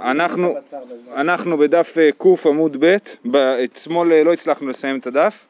[0.00, 0.54] אנחנו,
[1.16, 2.96] אנחנו בדף אה, ק עמוד ב',
[3.64, 5.46] אתמול אה, לא הצלחנו לסיים את הדף,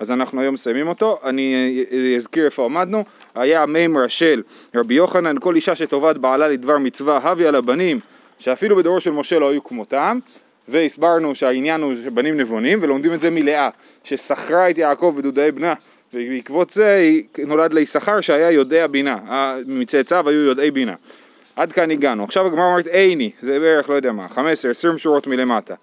[0.00, 1.18] אז אנחנו היום מסיימים אותו.
[1.24, 3.04] אני אה, אזכיר איפה עמדנו.
[3.34, 4.42] היה מימרה של
[4.74, 8.00] רבי יוחנן, כל אישה שטובת בעלה לדבר מצווה, הביא על הבנים,
[8.38, 10.18] שאפילו בדורו של משה לא היו כמותם,
[10.68, 13.68] והסברנו שהעניין הוא שבנים נבונים, ולומדים את זה מלאה,
[14.04, 15.74] ששכרה את יעקב בדודאי בנה,
[16.14, 17.10] ובעקבות זה
[17.46, 19.18] נולד ליששכר שהיה יודע בינה,
[19.66, 20.94] מצאצאיו היו יודעי בינה.
[21.56, 22.24] עד כאן הגענו.
[22.24, 24.38] עכשיו הגמרא אומרת עיני, זה בערך לא יודע מה, 15-20
[24.96, 25.74] שורות מלמטה.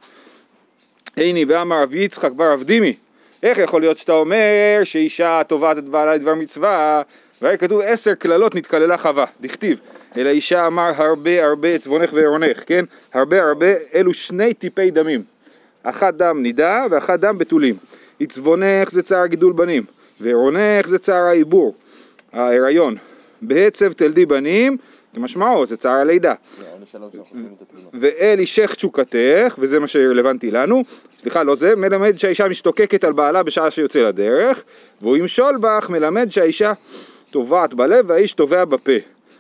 [1.16, 2.96] עיני ואמר רב יצחק בר רב דימי,
[3.44, 7.02] איך יכול להיות שאתה אומר שאישה תובעת את בעלה לדבר מצווה,
[7.42, 9.80] והיה כתוב עשר קללות נתקללה חווה, דכתיב,
[10.18, 12.86] אלא אישה אמר הרבה הרבה עצבונך ועירונך, כן?
[13.14, 15.24] הרבה הרבה, אלו שני טיפי דמים,
[15.84, 17.76] אחת דם נידה ואחת דם בתולים.
[18.20, 19.84] עצבונך זה צער גידול בנים,
[20.22, 21.76] ועירונך זה צער העיבור,
[22.34, 22.96] ההיריון.
[23.42, 24.78] בהצב תלדי בנים
[25.14, 26.34] כמשמעו, זה צער הלידה.
[27.94, 30.84] ואל אישך תשוקתך, וזה מה שרלוונטי לנו,
[31.20, 34.64] סליחה, לא זה, מלמד שהאישה משתוקקת על בעלה בשעה שיוצא לדרך,
[35.02, 36.74] והוא ימשול בך מלמד שהאישה
[37.32, 38.92] טובעת בלב והאיש טובע בפה.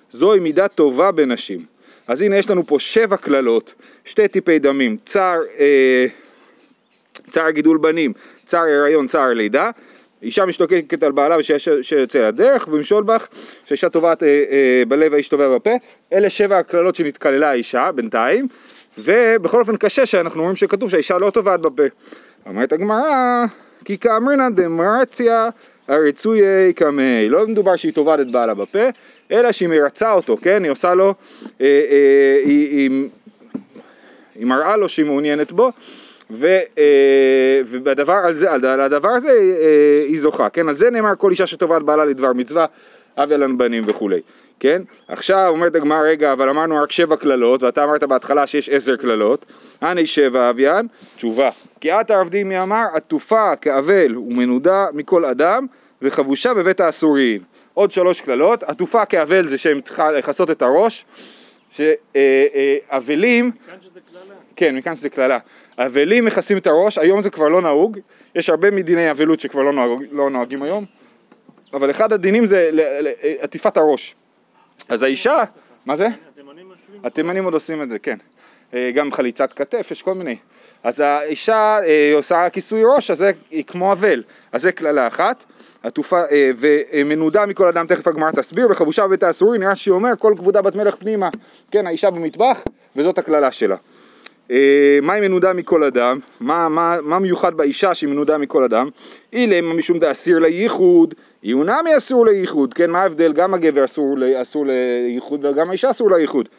[0.09, 1.66] זוהי מידה טובה בנשים.
[2.08, 3.73] אז הנה יש לנו פה שבע קללות,
[4.06, 6.06] שתי טיפי דמים, צער, אה,
[7.30, 8.13] צער גידול בנים,
[8.45, 9.72] צער הריון, צער לידה,
[10.23, 11.36] אישה משתוקקת על בעלה
[11.81, 13.27] שיוצא לדרך, ומשול בך
[13.66, 15.72] שאישה טובעת אה, אה, בלב האיש טובע בפה,
[16.13, 18.47] אלה שבע הקללות שנתקללה האישה בינתיים,
[18.97, 21.83] ובכל אופן קשה שאנחנו רואים שכתוב שהאישה לא טובעת בפה.
[22.45, 23.45] אומרת הגמרא,
[23.86, 25.50] כי כאמרינא דמרציה
[25.88, 28.89] הרצויי קמי, לא מדובר שהיא טובעת את בעלה בפה,
[29.31, 30.63] אלא שהיא מרצה אותו, כן?
[30.63, 31.13] היא עושה לו,
[31.61, 33.09] אה, אה, היא, היא,
[34.35, 35.72] היא מראה לו שהיא מעוניינת בו,
[36.31, 40.69] ו, אה, ובדבר הזה, על הדבר הזה אה, היא זוכה, כן?
[40.69, 42.65] על זה נאמר כל אישה שטובעת בעלה לדבר מצווה,
[43.17, 44.21] אב ילן בנים וכולי,
[44.59, 44.81] כן?
[45.07, 49.45] עכשיו אומרת הגמרא, רגע, אבל אמרנו רק שבע קללות, ואתה אמרת בהתחלה שיש עשר קללות,
[49.81, 51.49] הנה שבע אביאן, תשובה.
[51.81, 55.66] כי את הרב דימי אמר, עטופה כאבל ומנודה מכל אדם,
[56.01, 57.41] וחבושה בבית האסורים.
[57.73, 61.06] עוד שלוש קללות, עטופה כאבל זה שהם צריכה לכסות את הראש,
[61.72, 63.51] שאבלים...
[63.67, 64.35] מכאן שזה קללה.
[64.56, 65.39] כן, מכאן שזה קללה.
[65.77, 67.99] אבלים מכסים את הראש, היום זה כבר לא נהוג,
[68.35, 70.85] יש הרבה מדיני אבלות שכבר לא, נוהג, לא נוהגים היום,
[71.73, 72.69] אבל אחד הדינים זה
[73.39, 74.15] עטיפת הראש.
[74.89, 75.43] אז האישה,
[75.85, 76.07] מה זה?
[77.03, 78.17] התימנים עוד עושים את זה, כן.
[78.73, 80.37] אה, גם חליצת כתף, יש כל מיני.
[80.83, 83.31] אז האישה אה, עושה כיסוי ראש, אז זה
[83.67, 85.45] כמו אבל, אז זה קללה אחת.
[85.83, 90.33] עטופה אה, ומנודה מכל אדם, תכף הגמרא תסביר, וחבושה בבית האסורי, נראה שהיא אומר כל
[90.38, 91.29] כבודה בת מלך פנימה,
[91.71, 92.63] כן, האישה במטבח,
[92.95, 93.75] וזאת הקללה שלה.
[94.51, 96.19] אה, מה היא מנודה מכל אדם?
[96.39, 98.89] מה, מה, מה מיוחד באישה שהיא מנודה מכל אדם?
[99.34, 101.13] אילמה משום דאסיר לייחוד,
[101.44, 103.34] יונמי אסור לייחוד, כן, מה ההבדל?
[103.34, 106.50] גם הגבר אסור, אסור לייחוד וגם האישה אסור לייחוד.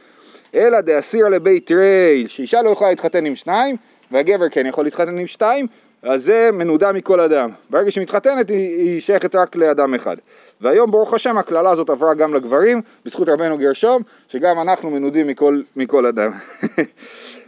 [0.54, 3.76] אלא דאסיר לבית רייל, שאישה לא יכולה להתחתן עם שניים,
[4.10, 5.66] והגבר כן יכול להתחתן עם שתיים,
[6.03, 7.50] אז זה מנודה מכל אדם.
[7.70, 10.16] ברגע שהיא מתחתנת היא, היא שייכת רק לאדם אחד.
[10.60, 15.60] והיום ברוך השם הקללה הזאת עברה גם לגברים, בזכות רבנו גרשום, שגם אנחנו מנודים מכל,
[15.76, 16.32] מכל אדם.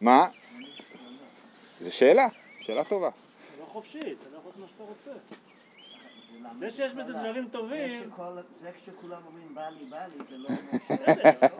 [0.00, 0.26] מה?
[1.80, 2.28] זו שאלה,
[2.60, 3.10] שאלה טובה.
[3.10, 5.10] זה לא חופשי, אתה לא יכול לעשות מה שאתה רוצה.
[6.60, 8.10] זה שיש בזה דברים טובים...
[8.62, 10.48] זה כשכולם אומרים בא לי, בא לי, זה לא...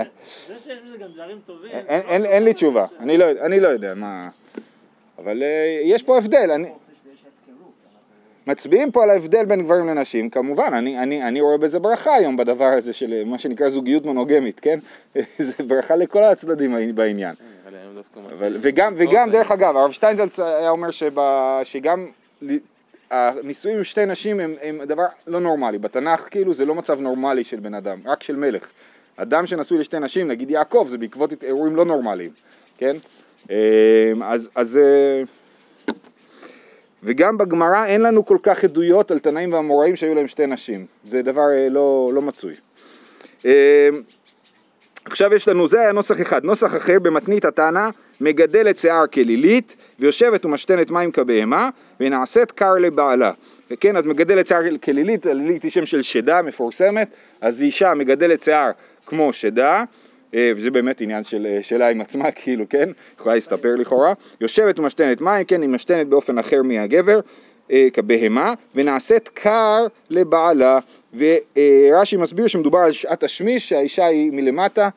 [0.49, 1.71] זה שיש בזה גם דברים טובים...
[1.71, 4.29] אין לי תשובה, אני לא יודע מה...
[5.19, 6.51] אבל אה, יש פה הבדל.
[8.47, 12.37] מצביעים פה על ההבדל בין גברים לנשים, כמובן, אני, אני, אני רואה בזה ברכה היום
[12.37, 14.79] בדבר הזה של מה שנקרא זוגיות מונוגמית, כן?
[15.39, 17.35] זה ברכה לכל הצדדים בעניין.
[18.33, 22.07] אבל, וגם, וגם דרך אגב, הרב שטיינזלץ היה אומר שבה, שגם
[23.11, 27.45] הנישואים עם שתי נשים הם, הם דבר לא נורמלי, בתנ"ך כאילו זה לא מצב נורמלי
[27.45, 28.71] של בן אדם, רק של מלך.
[29.17, 32.31] אדם שנשוי לשתי נשים, נגיד יעקב, זה בעקבות אירועים לא נורמליים,
[32.79, 32.97] כן?
[33.51, 33.55] אמ,
[34.23, 35.23] אז, אז אה,
[37.03, 41.23] וגם בגמרא אין לנו כל כך עדויות על תנאים ואמוראים שהיו להם שתי נשים, זה
[41.23, 42.55] דבר אה, לא, לא מצוי.
[45.11, 47.89] עכשיו יש לנו, זה היה נוסח אחד, נוסח אחר במתנית התנא,
[48.21, 51.69] מגדלת שיער כלילית ויושבת ומשתנת מים כבהמה
[52.01, 53.33] ונעשית קר לבעלה.
[53.71, 57.09] וכן, אז מגדלת שיער כלילית, כלילית היא שם של שדה מפורסמת,
[57.41, 58.71] אז אישה מגדלת שיער
[59.07, 59.85] כמו שדה,
[60.35, 62.89] אה, וזה באמת עניין של, אה, שלה עם עצמה, כאילו, כן?
[63.19, 64.13] יכולה להסתפר לכאורה.
[64.41, 67.21] יושבת ומשתנת מים, כן, היא משתנת באופן אחר מהגבר,
[67.93, 70.79] כבהמה, ונעשית קר לבעלה.
[71.15, 74.89] ורש"י מסביר שמדובר על שעת השמיש, שהאישה היא מלמטה,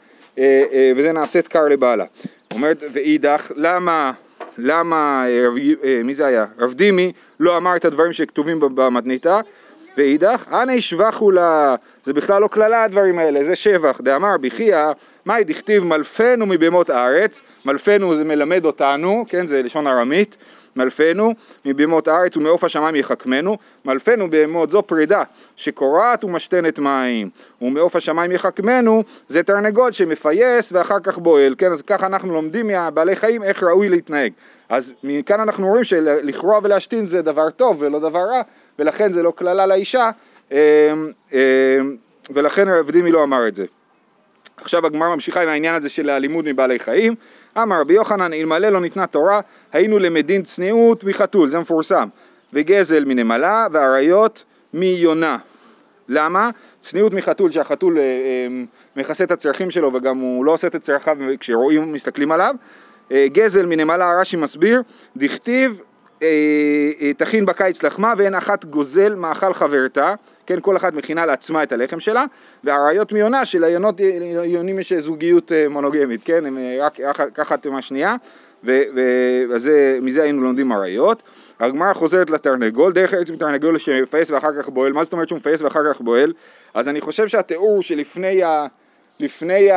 [0.96, 2.06] וזה נעשית קר לבעלה.
[2.54, 4.12] אומרת, ואידך, למה,
[4.58, 5.26] למה,
[6.04, 6.46] מי זה היה?
[6.60, 9.40] רב דימי לא אמר את הדברים שכתובים במתניתה?
[9.98, 14.86] ואידך, אנא ישבחו לה, זה בכלל לא קללה הדברים האלה, זה שבח, דאמר בחייא,
[15.26, 20.38] מאי דכתיב מלפנו מבהמות הארץ, מלפנו זה מלמד אותנו, כן, זה לשון ארמית,
[20.76, 21.34] מלפנו
[21.66, 25.24] מבהמות הארץ ומעוף השמיים יחכמנו, מלפנו בהמות זו פרידה
[25.56, 27.30] שקורעת ומשתנת מים,
[27.62, 33.16] ומעוף השמיים יחכמנו זה תרנגול שמפייס ואחר כך בועל, כן, אז ככה אנחנו לומדים מהבעלי
[33.16, 34.32] חיים איך ראוי להתנהג.
[34.70, 38.42] אז מכאן אנחנו רואים שלכרוע ולהשתין זה דבר טוב ולא דבר רע,
[38.80, 40.10] ולכן זה לא קללה לאישה,
[40.52, 40.58] אמ,
[41.34, 41.40] אמ,
[42.30, 43.66] ולכן רב דימי לא אמר את זה.
[44.58, 47.16] עכשיו הגמרא ממשיכה עם העניין הזה של הלימוד מבעלי חיים.
[47.58, 49.40] אמר רבי יוחנן, אלמלא לא ניתנה תורה,
[49.74, 52.08] היינו למדין צניעות מחתול, זה מפורסם,
[52.54, 54.44] וגזל מנמלה, ואריות
[54.74, 55.38] מיונה.
[56.08, 56.50] למה?
[56.80, 58.48] צניעות מחתול, שהחתול אה, אה,
[58.96, 62.56] מכסה את הצרכים שלו וגם הוא לא עושה את צרכיו כשרואים, מסתכלים עליו.
[63.12, 64.82] אה, גזל מנמלה, רש"י מסביר,
[65.18, 65.82] דכתיב
[66.22, 66.28] אה,
[67.02, 70.14] אה, תכין בקיץ לחמה ואין אחת גוזל מאכל חברתה,
[70.52, 72.26] כן, כל אחת מכינה לעצמה את הלחם שלה,
[72.64, 74.00] והאריות מיונה שליונות
[74.44, 78.16] יונים יש זוגיות מונוגמית, כן, הם רק אחת עם השנייה,
[78.64, 81.24] ומזה היינו לומדים אריות.
[81.60, 85.62] הגמרא חוזרת לתרנגול, דרך ארץ מתרנגול שמפייס ואחר כך בועל, מה זאת אומרת שהוא מפייס
[85.62, 86.34] ואחר כך בועל?
[86.74, 88.66] אז אני חושב שהתיאור שלפני ה...
[89.20, 89.70] לפני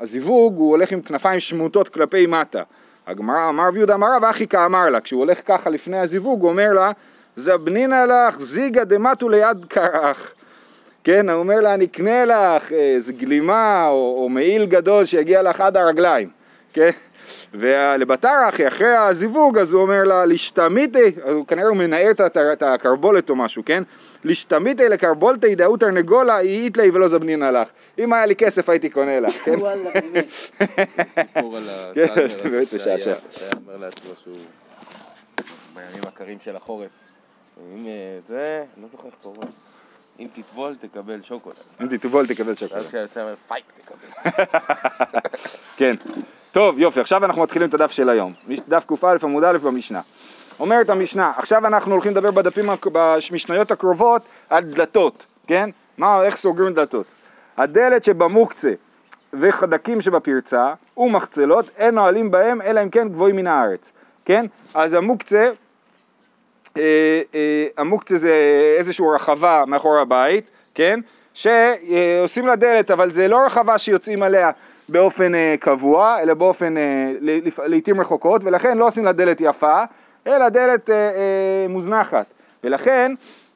[0.00, 2.62] הזיווג הוא הולך עם כנפיים שמוטות כלפי מטה.
[3.06, 6.72] הגמרא אמר רב יהודה אמרה ואחי כאמר לה, כשהוא הולך ככה לפני הזיווג הוא אומר
[6.72, 6.90] לה
[7.36, 10.34] זבנינא לך זיגא דמטו ליד קרח
[11.04, 15.60] כן, הוא אומר לה אני אקנה לך איזה גלימה או, או מעיל גדול שיגיע לך
[15.60, 16.30] עד הרגליים
[16.72, 16.90] כן,
[17.54, 21.12] ולבתרחי אחרי הזיווג אז הוא אומר לה לשתמיתי,
[21.48, 22.10] כנראה הוא מנער
[22.52, 23.82] את הקרבולת או משהו, כן?
[24.24, 27.68] לשתמיתי לקרבולתי דאו תרנגולה איית לי ולא זבנין לך.
[27.98, 29.54] אם היה לי כסף הייתי קונה לך, כן?
[29.58, 30.30] וואלה, באמת.
[31.34, 31.62] סיפור על
[31.94, 33.14] כן, הזה שהיה משעשע.
[33.30, 34.34] שהיה אומר לעצמו שהוא
[35.74, 37.01] בימים הקרים של החורף.
[37.58, 37.86] אם
[38.28, 39.50] זה, אני לא זוכר איך קוראים.
[40.20, 41.56] אם תטבול תקבל שוקולד.
[41.82, 42.86] אם תטבול תקבל שוקולד.
[43.48, 44.44] פייט תקבל.
[45.78, 45.96] כן.
[46.52, 48.32] טוב, יופי, עכשיו אנחנו מתחילים את הדף של היום.
[48.68, 50.00] דף קא עמוד א' במשנה.
[50.60, 55.70] אומרת המשנה, עכשיו אנחנו הולכים לדבר בדפים, במשניות הקרובות על דלתות, כן?
[55.98, 57.06] מה, איך סוגרים דלתות.
[57.56, 58.72] הדלת שבמוקצה
[59.32, 63.92] וחדקים שבפרצה ומחצלות אין נועלים בהם אלא אם כן גבוהים מן הארץ,
[64.24, 64.46] כן?
[64.74, 65.48] אז המוקצה,
[67.78, 68.34] המוקצה זה
[68.78, 71.00] איזושהי רחבה מאחורי הבית, כן?
[71.34, 74.50] שעושים לה דלת, אבל זה לא רחבה שיוצאים עליה
[74.88, 77.12] באופן אה, קבוע, אלא באופן, אה,
[77.66, 79.82] לעיתים רחוקות, ולכן לא עושים לה דלת יפה,
[80.26, 82.26] אלא דלת אה, אה, מוזנחת.
[82.64, 83.14] ולכן,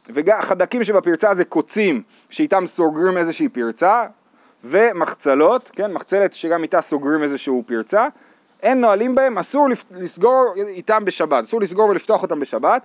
[0.09, 4.05] והחדקים שבפרצה זה קוצים, שאיתם סוגרים איזושהי פרצה,
[4.65, 8.07] ומחצלות, כן, מחצלת שגם איתה סוגרים איזושהי פרצה,
[8.63, 12.85] אין נועלים בהם, אסור לסגור איתם בשבת, אסור לסגור ולפתוח אותם בשבת,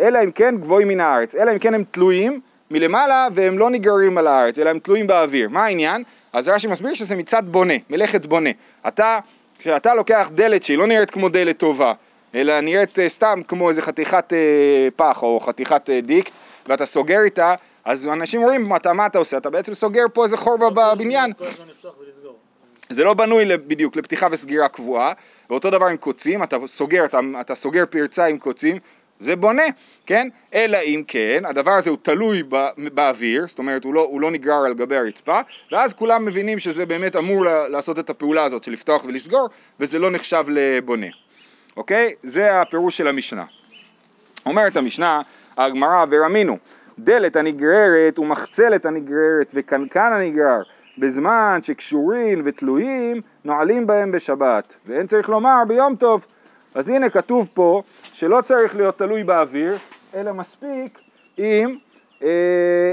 [0.00, 4.18] אלא אם כן גבוהים מן הארץ, אלא אם כן הם תלויים מלמעלה והם לא נגררים
[4.18, 5.48] על הארץ, אלא הם תלויים באוויר.
[5.48, 6.02] מה העניין?
[6.32, 8.50] אז רש"י מסביר שזה מצד בונה, מלאכת בונה.
[8.88, 9.18] אתה,
[9.58, 11.92] כשאתה לוקח דלת שהיא לא נראית כמו דלת טובה,
[12.34, 16.32] אלא נראית אה, סתם כמו איזה חתיכת אה, פח או חתיכת אה, דיקט,
[16.66, 17.54] ואתה סוגר איתה,
[17.84, 21.32] אז אנשים מה אתה, מה אתה עושה, אתה בעצם סוגר פה איזה חור בבניין.
[22.88, 25.12] זה לא בנוי בדיוק לפתיחה וסגירה קבועה,
[25.50, 28.78] ואותו דבר עם קוצים, אתה סוגר, אתה, אתה סוגר פרצה עם קוצים,
[29.18, 29.62] זה בונה,
[30.06, 30.28] כן?
[30.54, 34.30] אלא אם כן, הדבר הזה הוא תלוי ב, באוויר, זאת אומרת הוא לא, הוא לא
[34.30, 35.40] נגרר על גבי הרצפה,
[35.72, 39.48] ואז כולם מבינים שזה באמת אמור לעשות את הפעולה הזאת של לפתוח ולסגור,
[39.80, 41.06] וזה לא נחשב לבונה,
[41.76, 42.14] אוקיי?
[42.22, 43.44] זה הפירוש של המשנה.
[44.46, 45.20] אומרת המשנה,
[45.56, 46.58] הגמרא, ורמינו,
[46.98, 50.62] דלת הנגררת ומחצלת הנגררת וקנקן הנגרר,
[50.98, 56.26] בזמן שקשורים ותלויים, נועלים בהם בשבת, ואין צריך לומר ביום טוב.
[56.74, 59.76] אז הנה כתוב פה שלא צריך להיות תלוי באוויר,
[60.14, 60.98] אלא מספיק
[61.38, 61.76] אם,
[62.22, 62.28] אה,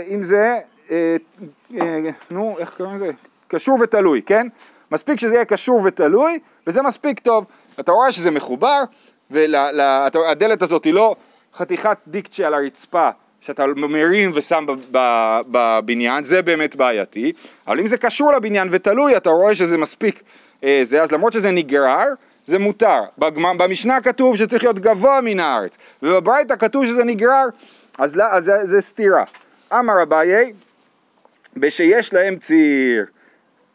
[0.10, 0.60] אם זה,
[0.92, 1.16] אה,
[1.82, 2.00] אה,
[2.32, 3.12] נו, איך קוראים לזה?
[3.48, 4.48] קשור ותלוי, כן?
[4.92, 7.46] מספיק שזה יהיה קשור ותלוי, וזה מספיק טוב.
[7.80, 8.84] אתה רואה שזה מחובר,
[9.30, 11.16] והדלת הזאת היא לא
[11.54, 13.10] חתיכת דיקט שעל הרצפה,
[13.42, 14.66] שאתה מרים ושם
[15.52, 17.32] בבניין, זה באמת בעייתי,
[17.68, 20.24] אבל אם זה קשור לבניין ותלוי, אתה רואה שזה מספיק
[20.64, 22.06] אה, זה, אז למרות שזה נגרר,
[22.52, 23.02] זה מותר.
[23.58, 27.46] במשנה כתוב שצריך להיות גבוה מן הארץ, ובברייתא כתוב שזה נגרר,
[27.98, 29.24] אז, לא- אז זה, זה סתירה.
[29.74, 30.54] אמר אביי,
[31.58, 33.06] בשיש להם ציר.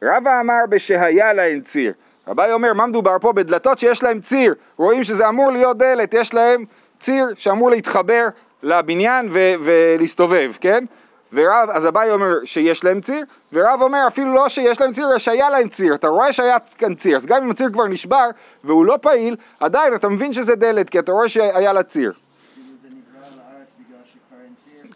[0.03, 1.93] רבא אמר בשהיה להם ציר.
[2.29, 3.33] רבי אומר, מה מדובר פה?
[3.33, 4.55] בדלתות שיש להם ציר.
[4.77, 6.65] רואים שזה אמור להיות דלת, יש להם
[7.01, 8.27] ציר שאמור להתחבר
[8.63, 10.85] לבניין ו- ולהסתובב, כן?
[11.33, 15.19] ורב, אז אביי אומר שיש להם ציר, ורב אומר אפילו לא שיש להם ציר, אלא
[15.19, 15.95] שהיה להם ציר.
[15.95, 18.29] אתה רואה שהיה כאן ציר, אז גם אם הציר כבר נשבר
[18.65, 22.13] והוא לא פעיל, עדיין אתה מבין שזה דלת, כי אתה רואה שהיה לה ציר.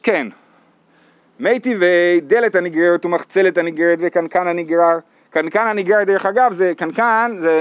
[0.03, 0.27] כן.
[1.41, 4.99] מיטיבי דלת הנגררת ומחצלת הנגררת וקנקן הנגרר.
[5.31, 7.53] קנקן הנגרר דרך אגב זה קנקן, זה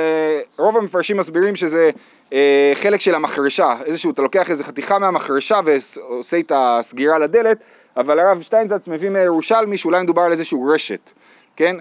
[0.58, 1.90] רוב המפרשים מסבירים שזה
[2.34, 7.58] אה, חלק של המחרשה, איזשהו, אתה לוקח איזה חתיכה מהמחרשה ועושה את הסגירה לדלת,
[8.00, 11.12] אבל הרב שטיינזץ מביא מירושלמי שאולי מדובר על איזשהו רשת,
[11.56, 11.76] כן?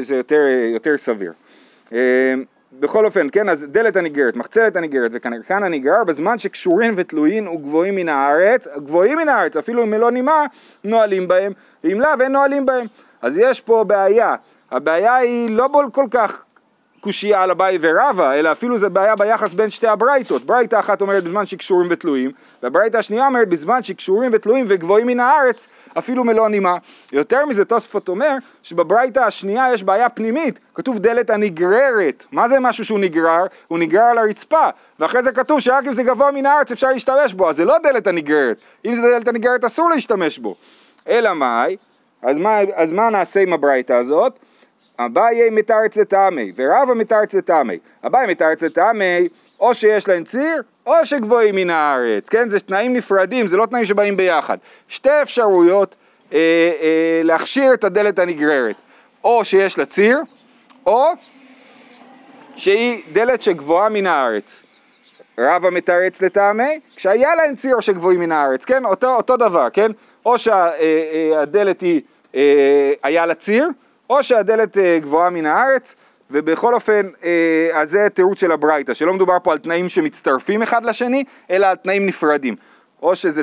[0.00, 0.40] זה יותר,
[0.74, 1.32] יותר סביר.
[1.92, 2.34] אה,
[2.80, 8.08] בכל אופן, כן, אז דלת הנגררת, מחצלת הנגררת וקנקן הנגרר בזמן שקשורים ותלויים וגבוהים מן
[8.08, 10.46] הארץ, גבוהים מן הארץ, אפילו אם לא נימה,
[10.84, 11.52] נועלים בהם,
[11.84, 12.86] ואם לאו אין נועלים בהם.
[13.22, 14.34] אז יש פה בעיה,
[14.70, 16.44] הבעיה היא לא כל כך
[17.02, 20.44] קושייה על אביי ורבא, אלא אפילו זה בעיה ביחס בין שתי הברייתות.
[20.46, 22.30] ברייתה אחת אומרת בזמן שקשורים ותלויים,
[22.62, 25.66] והברייתה השנייה אומרת בזמן שקשורים ותלויים וגבוהים מן הארץ,
[25.98, 26.76] אפילו מלוא נימה.
[27.12, 32.24] יותר מזה תוספות אומר שבברייתה השנייה יש בעיה פנימית, כתוב דלת הנגררת.
[32.32, 33.44] מה זה משהו שהוא נגרר?
[33.68, 34.68] הוא נגרר על הרצפה,
[35.00, 37.76] ואחרי זה כתוב שרק אם זה גבוה מן הארץ אפשר להשתמש בו, אז זה לא
[37.82, 38.56] דלת הנגררת.
[38.84, 40.54] אם זה דלת הנגררת אסור להשתמש בו.
[41.08, 41.76] אלא מאי?
[42.22, 44.38] אז מה, אז מה נעשה עם הברייתה הזאת?
[44.98, 47.78] אביי מתרץ לטעמי, ורבא מתרץ לטעמי.
[48.06, 49.28] אביי מתרץ לטעמי,
[49.60, 52.48] או שיש להם ציר, או שגבוהים מן הארץ, כן?
[52.48, 54.58] זה תנאים נפרדים, זה לא תנאים שבאים ביחד.
[54.88, 55.94] שתי אפשרויות
[56.32, 56.38] אה,
[56.80, 58.76] אה, להכשיר את הדלת הנגררת,
[59.24, 60.20] או שיש לה ציר,
[60.86, 61.12] או
[62.56, 64.62] שהיא דלת שגבוהה מן הארץ.
[65.38, 68.84] רבא מתרץ לטעמי, כשהיה להם ציר או שגבוהים מן הארץ, כן?
[68.84, 69.92] אותו, אותו דבר, כן?
[70.26, 72.00] או שהדלת היא,
[72.34, 73.68] אה, היה לה ציר,
[74.12, 75.94] או שהדלת אה, גבוהה מן הארץ,
[76.30, 80.84] ובכל אופן, אה, אז זה תירוץ של הברייתא, שלא מדובר פה על תנאים שמצטרפים אחד
[80.84, 82.56] לשני, אלא על תנאים נפרדים.
[83.02, 83.42] או שזה,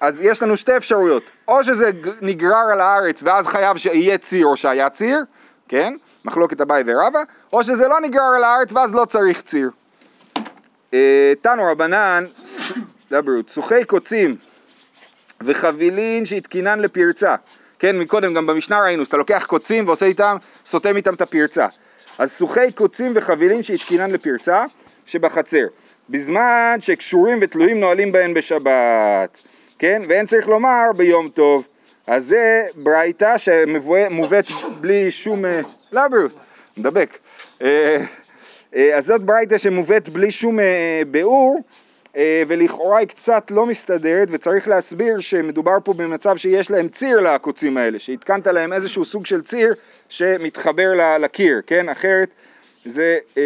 [0.00, 4.56] אז יש לנו שתי אפשרויות, או שזה נגרר על הארץ ואז חייב שיהיה ציר או
[4.56, 5.18] שהיה ציר,
[5.68, 5.94] כן?
[6.24, 7.20] מחלוקת אביי ורבא,
[7.52, 9.70] או שזה לא נגרר על הארץ ואז לא צריך ציר.
[10.94, 12.24] אה, תנו רבנן,
[13.48, 14.36] סוכי קוצים
[15.40, 17.34] וחבילין שהתקינן לפרצה.
[17.78, 21.66] כן, מקודם גם במשנה ראינו שאתה לוקח קוצים ועושה איתם, סותם איתם את הפרצה.
[22.18, 24.64] אז סוכי קוצים וחבילין שהתקינן לפרצה
[25.06, 25.66] שבחצר,
[26.10, 29.38] בזמן שקשורים ותלויים נועלים בהן בשבת,
[29.78, 31.64] כן, ואין צריך לומר ביום טוב.
[32.06, 34.44] אז זה ברייתא שמובאת
[34.80, 35.44] בלי שום,
[35.92, 36.32] לא בריאות,
[36.76, 37.18] מדבק.
[37.62, 38.04] אה,
[38.76, 41.85] אה, אז זאת ברייתא שמובאת בלי שום אה, ביאור, אה,
[42.46, 47.98] ולכאורה היא קצת לא מסתדרת וצריך להסביר שמדובר פה במצב שיש להם ציר לקוצים האלה,
[47.98, 49.74] שהתקנת להם איזשהו סוג של ציר
[50.08, 51.88] שמתחבר לקיר, כן?
[51.88, 52.28] אחרת
[52.84, 53.18] זה...
[53.36, 53.42] אה,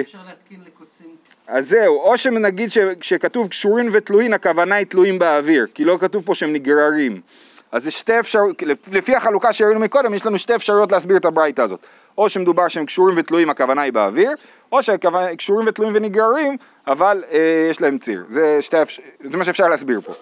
[0.00, 1.06] אפשר להתקין לקוצים.
[1.48, 6.34] אז זהו, או שנגיד שכתוב קשורין ותלויים, הכוונה היא תלויים באוויר, כי לא כתוב פה
[6.34, 7.20] שהם נגררים.
[7.72, 8.62] אז יש שתי אפשרויות,
[8.92, 11.80] לפי החלוקה שראינו מקודם, יש לנו שתי אפשרויות להסביר את הברייתא הזאת.
[12.20, 14.30] או שמדובר שהם קשורים ותלויים, הכוונה היא באוויר,
[14.72, 14.96] או שהם
[15.36, 17.38] קשורים ותלויים ונגררים, אבל אה,
[17.70, 18.24] יש להם ציר.
[18.28, 18.76] זה, שתי,
[19.20, 20.12] זה מה שאפשר להסביר פה.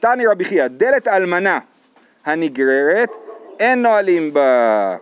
[0.00, 1.58] תני רבי חייא, דלת אלמנה
[2.24, 3.08] הנגררת,
[3.58, 4.96] אין נועלים בה.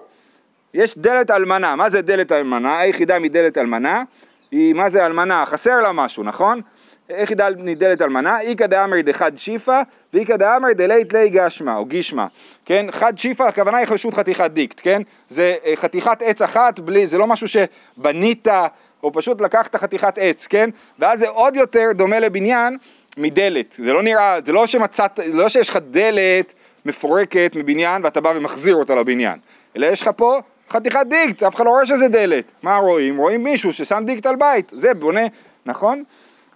[0.74, 2.78] יש דלת אלמנה, מה זה דלת אלמנה?
[2.78, 4.02] היחידה מדלת אלמנה
[4.50, 5.46] היא, מה זה אלמנה?
[5.46, 6.60] חסר לה משהו, נכון?
[7.10, 8.40] איך ידע נידלת אלמנה?
[8.40, 9.82] איכא דאמרי דחד שיפא
[10.14, 12.26] ואיכא דאמרי דלית לי גשמא או גישמא,
[12.64, 12.86] כן?
[12.90, 15.02] חד שיפא הכוונה היא חשות חתיכת דיקט, כן?
[15.28, 18.48] זה אה, חתיכת עץ אחת בלי, זה לא משהו שבנית
[19.02, 20.70] או פשוט לקחת חתיכת עץ, כן?
[20.98, 22.76] ואז זה עוד יותר דומה לבניין
[23.16, 28.32] מדלת, זה לא נראה, זה לא שמצאת, לא שיש לך דלת מפורקת מבניין ואתה בא
[28.36, 29.38] ומחזיר אותה לבניין,
[29.76, 33.16] אלא יש לך פה חתיכת דיקט, אף אחד לא רואה שזה דלת, מה רואים?
[33.16, 35.26] רואים מישהו ששם דיקט על בית, זה בונה,
[35.66, 36.04] נכון?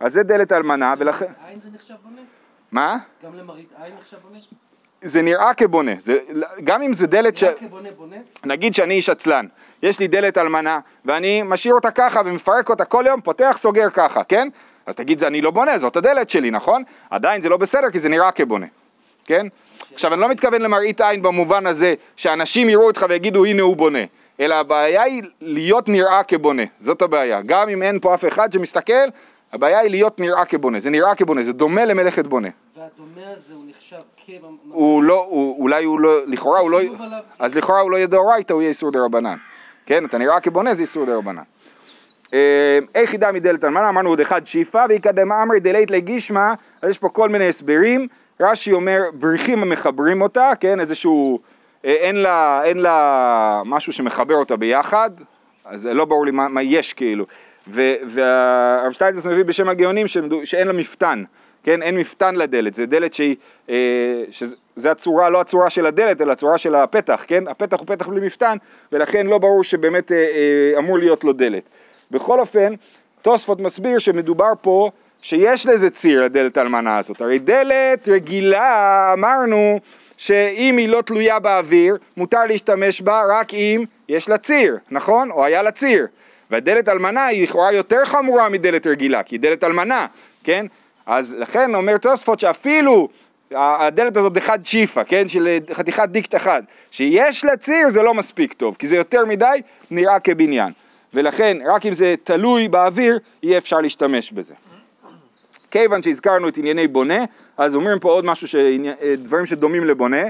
[0.02, 1.26] אז זה דלת אלמנה, ולכן...
[1.46, 2.20] עין זה נחשב בונה?
[2.72, 2.98] מה?
[3.24, 4.38] גם למראית עין נחשב בונה?
[5.02, 6.18] זה נראה כבונה, זה,
[6.64, 7.44] גם אם זה דלת ש...
[7.44, 8.16] נראה כבונה בונה?
[8.44, 9.46] נגיד שאני איש עצלן,
[9.82, 14.24] יש לי דלת אלמנה, ואני משאיר אותה ככה ומפרק אותה כל יום, פותח, סוגר ככה,
[14.24, 14.48] כן?
[14.86, 16.82] אז תגיד, זה אני לא בונה, זאת הדלת שלי, נכון?
[17.10, 18.66] עדיין זה לא בסדר כי זה נראה כבונה,
[19.24, 19.46] כן?
[19.94, 24.04] עכשיו, אני לא מתכוון למראית עין במובן הזה שאנשים יראו אותך ויגידו, הנה הוא בונה.
[24.40, 27.40] אלא הבעיה היא להיות נראה כבונה, זאת הבעיה.
[27.46, 29.08] גם אם אין פה אף אחד שמסתכל,
[29.52, 32.48] הבעיה היא להיות נראה כבונה, זה נראה כבונה, זה דומה למלאכת בונה.
[32.76, 34.30] והדומה הזה הוא נחשב כ...
[34.68, 36.80] הוא לא, הוא, אולי הוא לא, לכאורה הוא לא,
[37.38, 39.36] אז לכאורה הוא לא יהיה דאורייתא, הוא יהיה איסור דרבנן.
[39.86, 41.42] כן, אתה נראה כבונה זה איסור דרבנן.
[42.94, 47.08] איך ידע מדלת אלמנה, אמרנו עוד אחד שיפה, ויקדם אמרי דלית לגישמא, אז יש פה
[47.08, 48.08] כל מיני הסברים,
[48.40, 51.38] רש"י אומר בריחים המחברים אותה, כן, איזשהו,
[51.84, 55.10] אה, אין לה, אין לה משהו שמחבר אותה ביחד,
[55.64, 57.26] אז לא ברור לי מה, מה יש כאילו.
[57.68, 60.06] והרב שטייטס מביא בשם הגאונים
[60.44, 61.24] שאין לה מפתן,
[61.62, 63.36] כן, אין מפתן לדלת, זה דלת שהיא,
[63.70, 63.74] אה,
[64.30, 68.26] שזה הצורה, לא הצורה של הדלת, אלא הצורה של הפתח, כן, הפתח הוא פתח בלי
[68.26, 68.56] מפתן,
[68.92, 71.62] ולכן לא ברור שבאמת אה, אה, אמור להיות לו דלת.
[72.10, 72.74] בכל אופן,
[73.22, 74.90] תוספות מסביר שמדובר פה
[75.22, 77.20] שיש לזה ציר לדלת האלמנה הזאת.
[77.20, 79.80] הרי דלת רגילה, אמרנו
[80.16, 85.30] שאם היא לא תלויה באוויר, מותר להשתמש בה רק אם יש לה ציר, נכון?
[85.30, 86.06] או היה לה ציר.
[86.52, 90.06] והדלת אלמנה היא לכאורה יותר חמורה מדלת רגילה, כי היא דלת אלמנה,
[90.44, 90.66] כן?
[91.06, 93.08] אז לכן אומר תוספות שאפילו
[93.54, 95.28] הדלת הזאת דחד שיפה, כן?
[95.28, 99.62] של חתיכת דיקט אחד, שיש לה ציר זה לא מספיק טוב, כי זה יותר מדי
[99.90, 100.72] נראה כבניין.
[101.14, 104.54] ולכן רק אם זה תלוי באוויר, יהיה אפשר להשתמש בזה.
[105.70, 107.24] כיוון שהזכרנו את ענייני בונה,
[107.56, 108.90] אז אומרים פה עוד משהו, שעני...
[109.16, 110.22] דברים שדומים לבונה.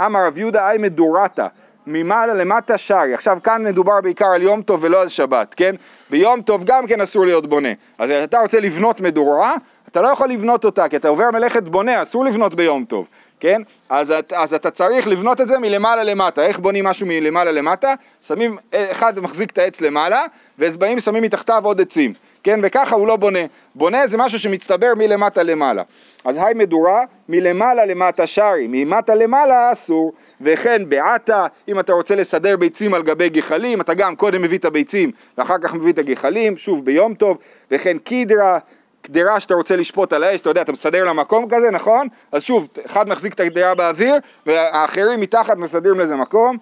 [0.00, 1.46] אמר רב יהודה אי מדורתא,
[1.86, 3.14] ממעלה למטה שרי.
[3.14, 5.74] עכשיו כאן מדובר בעיקר על יום טוב ולא על שבת, כן?
[6.10, 7.68] ביום טוב גם כן אסור להיות בונה.
[7.98, 9.54] אז אתה רוצה לבנות מדורה,
[9.88, 13.08] אתה לא יכול לבנות אותה, כי אתה עובר מלאכת בונה, אסור לבנות ביום טוב,
[13.40, 13.62] כן?
[13.88, 16.42] אז, אז אתה צריך לבנות את זה מלמעלה למטה.
[16.42, 17.94] איך בונים משהו מלמעלה למטה?
[18.22, 20.24] שמים, אחד מחזיק את העץ למעלה,
[20.58, 22.12] ואז באים שמים מתחתיו עוד עצים.
[22.42, 23.38] כן, וככה הוא לא בונה.
[23.74, 25.82] בונה זה משהו שמצטבר מלמטה למעלה.
[26.24, 32.56] אז היי מדורה, מלמעלה למטה שרי, ממטה למעלה אסור, וכן בעתה, אם אתה רוצה לסדר
[32.56, 36.56] ביצים על גבי גחלים, אתה גם קודם מביא את הביצים ואחר כך מביא את הגחלים,
[36.56, 37.38] שוב ביום טוב,
[37.70, 38.58] וכן קידרה,
[39.02, 42.08] קדרה שאתה רוצה לשפוט על האש, אתה יודע, אתה מסדר לה מקום כזה, נכון?
[42.32, 44.14] אז שוב, אחד מחזיק את הקדרה באוויר,
[44.46, 46.58] והאחרים מתחת מסדרים לזה מקום,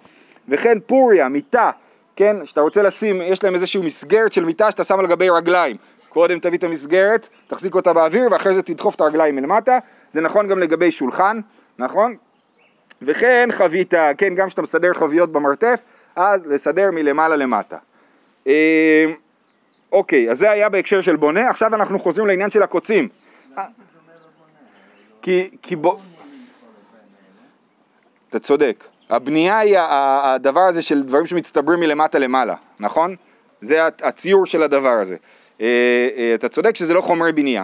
[0.49, 1.71] וכן פוריה, מיטה,
[2.15, 5.77] כן, שאתה רוצה לשים, יש להם איזושהי מסגרת של מיטה שאתה שם על גבי רגליים.
[6.09, 9.79] קודם תביא את המסגרת, תחזיק אותה באוויר, ואחרי זה תדחוף את הרגליים מלמטה.
[10.11, 11.39] זה נכון גם לגבי שולחן,
[11.77, 12.15] נכון?
[13.01, 15.79] וכן חבית, כן, גם כשאתה מסדר חביות במרתף,
[16.15, 17.77] אז לסדר מלמעלה למטה.
[18.47, 19.05] אה,
[19.91, 23.07] אוקיי, אז זה היה בהקשר של בונה, עכשיו אנחנו חוזרים לעניין של הקוצים.
[25.21, 25.97] כי, כי בוא...
[28.29, 28.83] אתה צודק.
[29.09, 33.15] הבנייה היא הדבר הזה של דברים שמצטברים מלמטה למעלה, נכון?
[33.61, 35.15] זה הציור של הדבר הזה.
[35.61, 35.65] אה,
[36.17, 37.63] אה, אתה צודק שזה לא חומרי בנייה,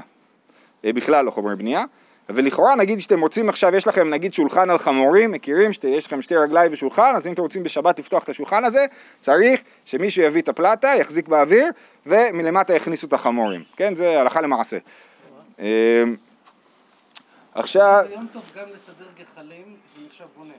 [0.86, 1.84] אה, בכלל לא חומרי בנייה,
[2.30, 6.36] ולכאורה נגיד שאתם רוצים עכשיו, יש לכם נגיד שולחן על חמורים, מכירים שיש לכם שתי
[6.36, 8.86] רגליים ושולחן, אז אם אתם רוצים בשבת לפתוח את השולחן הזה,
[9.22, 11.68] צריך שמישהו יביא את הפלטה, יחזיק באוויר,
[12.06, 13.96] ומלמטה יכניסו את החמורים, כן?
[13.96, 14.78] זה הלכה למעשה.
[17.54, 18.06] עכשיו...
[18.10, 20.54] ביום טוב גם לסדר גחלים זה נחשב בונה.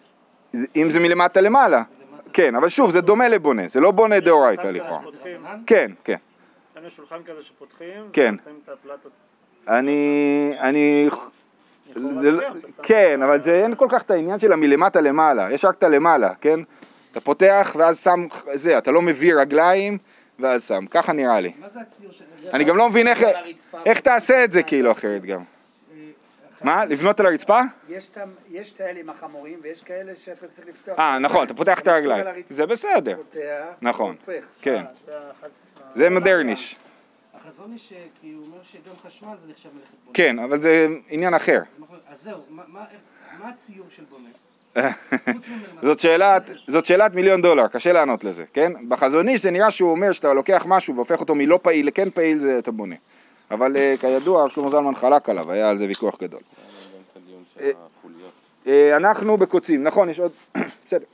[0.76, 1.82] אם זה מלמטה למעלה.
[2.32, 5.02] כן, אבל שוב, זה דומה לבונה, זה לא בונה דאורייתא לכאורה.
[5.66, 6.16] כן, כן.
[6.84, 8.34] יש שולחן כזה שפותחים, כן.
[8.40, 9.12] ושמים את הפלטות.
[9.68, 11.08] אני, אני,
[12.12, 12.42] זה, לא-
[12.82, 16.34] כן, אבל זה אין כל כך את העניין של המלמטה למעלה, יש רק את הלמעלה,
[16.40, 16.60] כן?
[17.12, 19.98] אתה פותח ואז שם זה, אתה לא מביא רגליים
[20.38, 21.52] ואז שם, ככה נראה לי.
[21.60, 22.24] מה זה הציור של...
[22.52, 23.22] אני גם לא מבין איך,
[23.86, 25.42] איך תעשה את זה כאילו אחרת גם.
[26.62, 26.84] מה?
[26.84, 27.60] לבנות על הרצפה?
[27.88, 28.10] יש
[28.74, 30.98] את האלה עם החמורים ויש כאלה שאתה צריך לפתוח.
[30.98, 32.24] אה, נכון, אתה פותח את הרגליים.
[32.50, 33.40] זה בסדר, פותח,
[33.82, 34.16] נכון.
[34.60, 34.82] כן.
[35.06, 35.48] זה האחד-
[35.94, 36.76] זה מודרניש.
[37.34, 37.96] החזון היא שכי
[38.32, 40.14] הוא אומר שגם חשמל זה נחשב מלאכת בונה.
[40.14, 41.58] כן, אבל זה עניין אחר.
[42.08, 42.84] אז זהו, מה-
[43.44, 44.28] הציור של בונה?
[45.82, 48.72] זאת שאלת, זאת שאלת מיליון דולר, קשה לענות לזה, כן?
[48.88, 52.38] בחזון איש זה נראה שהוא אומר שאתה לוקח משהו והופך אותו מלא פעיל לכן פעיל,
[52.38, 52.94] זה אתה בונה.
[53.50, 56.40] אבל אה, כידוע, שלמה זלמן חלק עליו, היה על זה ויכוח גדול.
[57.60, 57.70] אה.
[58.66, 60.32] אה, אנחנו בקוצים, נכון, יש עוד,
[60.86, 61.04] בסדר.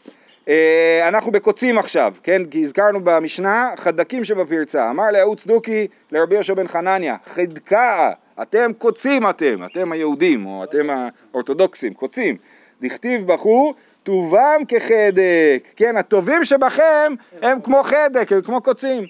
[1.08, 2.42] אנחנו בקוצים עכשיו, כן?
[2.50, 4.90] כי הזכרנו במשנה חדקים שבפרצה.
[4.90, 8.10] אמר להוא צדוקי לרבי יהושע בן חנניה, חדקה,
[8.42, 10.86] אתם קוצים אתם, אתם היהודים, או אתם
[11.32, 12.36] האורתודוקסים, קוצים.
[12.82, 19.04] דכתיב בחור, טובם כחדק, כן, הטובים שבכם הם כמו חדק, הם כמו קוצים.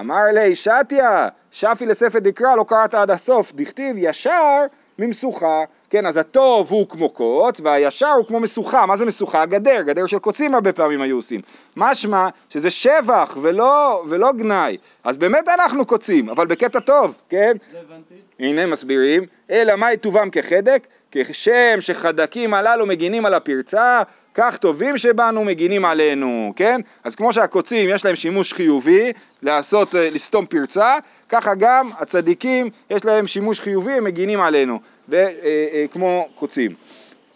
[0.00, 4.64] אמר לי, שתיה, שפי לספר דקרא, לא קראת עד הסוף, דכתיב ישר
[4.98, 9.46] ממשוכה, כן, אז הטוב הוא כמו קוץ, והישר הוא כמו משוכה, מה זה משוכה?
[9.46, 11.40] גדר, גדר של קוצים הרבה פעמים היו עושים.
[11.76, 17.56] משמע שזה שבח ולא, ולא גנאי, אז באמת אנחנו קוצים, אבל בקטע טוב, כן?
[17.74, 18.14] לא הבנתי.
[18.38, 20.86] הנה מסבירים, אלא מה יטובם כחדק?
[21.10, 24.02] כשם שחדקים הללו מגינים על הפרצה,
[24.40, 26.80] כך טובים שבנו מגינים עלינו, כן?
[27.04, 30.96] אז כמו שהקוצים יש להם שימוש חיובי לעשות, אה, לסתום פרצה,
[31.28, 34.80] ככה גם הצדיקים יש להם שימוש חיובי, הם מגינים עלינו,
[35.12, 36.74] אה, אה, כמו קוצים.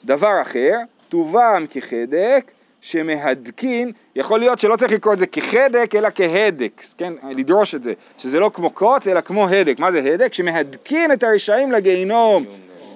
[0.05, 0.77] דבר אחר,
[1.09, 7.75] טובם כחדק שמהדקין, יכול להיות שלא צריך לקרוא את זה כחדק אלא כהדק, כן, לדרוש
[7.75, 10.35] את זה, שזה לא כמו קוץ אלא כמו הדק, מה זה הדק?
[10.35, 12.45] שמהדקין את הרשעים לגיהינום,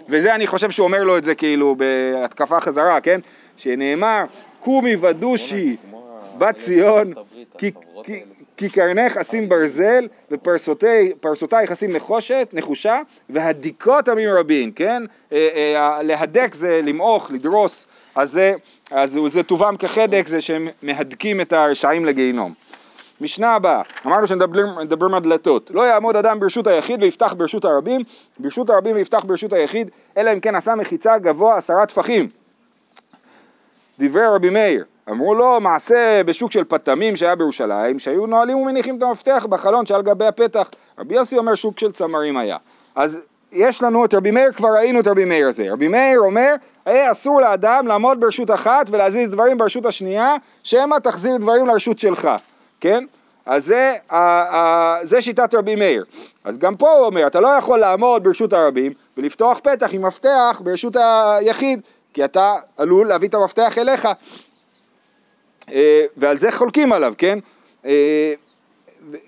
[0.08, 3.20] וזה אני חושב שהוא אומר לו את זה כאילו בהתקפה חזרה, כן,
[3.56, 4.24] שנאמר
[4.60, 5.76] קומי ודושי
[6.38, 7.12] בת ציון,
[8.56, 15.02] כי- קרנך אשים ברזל ופרסותייך אשים נחושת, נחושה והדיקות עמים רבים, כן?
[15.32, 18.40] אה, אה, להדק זה למעוך, לדרוס, אז
[19.04, 22.54] זה, טובם כחדק, זה שהם מהדקים את הרשעים לגיהינום.
[23.20, 28.00] משנה הבאה, אמרנו שנדבר מהדלתות, לא יעמוד אדם ברשות היחיד ויפתח ברשות הרבים,
[28.38, 32.28] ברשות הרבים ויפתח ברשות היחיד, אלא אם כן עשה מחיצה גבוה עשרה טפחים.
[33.98, 39.02] דברי רבי מאיר, אמרו לו מעשה בשוק של פטמים שהיה בירושלים, שהיו נועלים ומניחים את
[39.02, 40.70] המפתח בחלון שעל גבי הפתח.
[40.98, 42.56] רבי יוסי אומר שוק של צמרים היה.
[42.94, 43.20] אז
[43.52, 45.72] יש לנו את רבי מאיר, כבר ראינו את רבי מאיר הזה.
[45.72, 46.54] רבי מאיר אומר,
[46.87, 52.28] היה אסור לאדם לעמוד ברשות אחת ולהזיז דברים ברשות השנייה, שמא תחזיר דברים לרשות שלך,
[52.80, 53.04] כן?
[53.46, 56.04] אז זה, ה, ה, זה שיטת רבי מאיר.
[56.44, 60.61] אז גם פה הוא אומר, אתה לא יכול לעמוד ברשות הרבים ולפתוח פתח עם מפתח
[60.64, 61.80] ברשות היחיד,
[62.16, 64.09] כי אתה עלול להביא את המפתח אליך.
[65.72, 67.38] אה, ועל זה חולקים עליו, כן?
[67.87, 68.35] אה,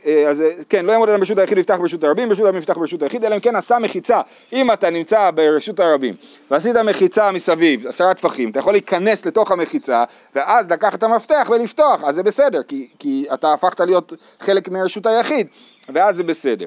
[0.07, 3.03] אה, אז כן, לא יעמוד אדם ברשות היחיד יפתח ברשות הרבים, ברשות הרבים יפתח ברשות
[3.03, 4.21] היחיד, אלא אם כן עשה מחיצה.
[4.53, 6.15] אם אתה נמצא ברשות הרבים
[6.51, 12.05] ועשית מחיצה מסביב, עשרה טפחים, אתה יכול להיכנס לתוך המחיצה ואז לקחת את המפתח ולפתוח,
[12.05, 15.47] אז זה בסדר, כי, כי אתה הפכת להיות חלק מרשות היחיד,
[15.89, 16.67] ואז זה בסדר.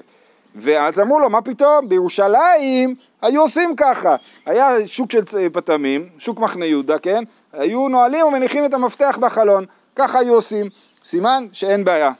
[0.56, 4.16] ואז אמרו לו, מה פתאום, בירושלים היו עושים ככה.
[4.46, 7.24] היה שוק של פטמים, שוק מחנה יהודה, כן?
[7.54, 10.70] היו נועלים ומניחים את המפתח בחלון, ככה היו עושים.
[11.04, 12.12] סימן שאין בעיה.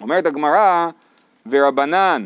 [0.00, 0.88] אומרת הגמרא,
[1.50, 2.24] ורבנן,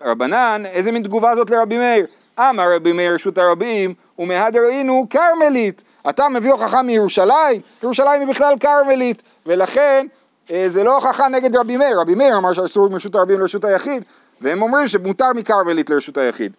[0.00, 2.06] רבנן, איזה מין תגובה זאת לרבי מאיר?
[2.38, 5.82] אמר רבי מאיר רשות הרבים, ומהדראינו כרמלית.
[6.10, 7.60] אתה מביא הוכחה מירושלים?
[7.82, 10.06] ירושלים היא בכלל כרמלית, ולכן
[10.50, 12.00] אה, זה לא הוכחה נגד רבי מאיר.
[12.00, 14.04] רבי מאיר אמר שאסור מרשות הרבים לרשות היחיד,
[14.40, 16.52] והם אומרים שמותר מכרמלית לרשות היחיד.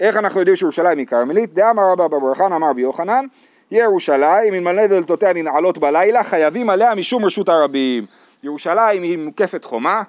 [0.00, 1.54] איך אנחנו יודעים שירושלים היא כרמלית?
[1.54, 3.26] דאמר רבא בר חנא אמר רבי יוחנן,
[3.70, 8.06] ירושלים, אם מלא דלתותיה ננעלות בלילה, חייבים עליה משום רשות הרבים.
[8.42, 10.02] ירושלים היא מוקפת חומה,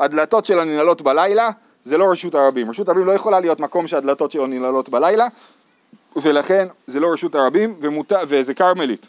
[0.00, 1.50] הדלתות שלה ננעלות בלילה,
[1.84, 2.70] זה לא רשות הרבים.
[2.70, 5.26] רשות הרבים לא יכולה להיות מקום שהדלתות שלו ננעלות בלילה,
[6.16, 8.12] ולכן זה לא רשות הרבים, ומות...
[8.28, 9.06] וזה כרמלית.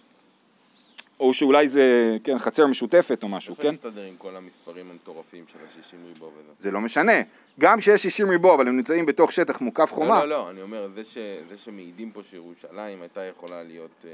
[1.22, 3.64] או שאולי זה, כן, חצר משותפת או משהו, כן?
[3.64, 6.52] איך מסתדר עם כל המספרים המטורפים של ה-60 ריבו וזה?
[6.60, 7.14] זה לא משנה.
[7.60, 10.20] גם כשיש 60 ריבו, אבל הם נמצאים בתוך שטח מוקף חומה.
[10.20, 11.18] לא, לא, לא, אני אומר, זה, ש...
[11.50, 14.06] זה שמעידים פה שירושלים הייתה יכולה להיות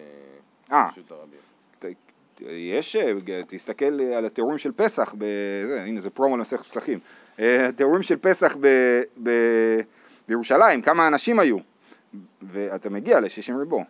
[0.71, 1.39] אה, רשות הרבים.
[2.41, 3.13] יש, אה,
[3.47, 6.99] תסתכל על התיאורים של פסח, בזה, הנה זה פרומו למסכת פסחים,
[7.39, 8.67] אה, התיאורים של פסח ב,
[9.23, 9.29] ב,
[10.27, 11.57] בירושלים, כמה אנשים היו,
[12.41, 13.83] ואתה מגיע ל-60 ריבו.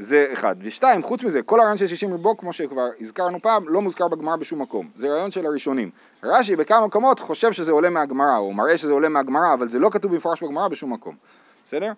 [0.00, 0.56] זה אחד.
[0.58, 4.36] ושתיים, חוץ מזה, כל הרעיון של 60 ריבו, כמו שכבר הזכרנו פעם, לא מוזכר בגמרא
[4.36, 4.90] בשום מקום.
[4.96, 5.90] זה רעיון של הראשונים.
[6.24, 9.90] רש"י בכמה מקומות חושב שזה עולה מהגמרא, או מראה שזה עולה מהגמרא, אבל זה לא
[9.90, 11.14] כתוב במפורש בגמרא בשום מקום.
[11.66, 11.92] בסדר?